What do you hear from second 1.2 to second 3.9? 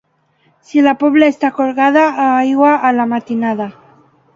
està colgada, aigua a la matinada.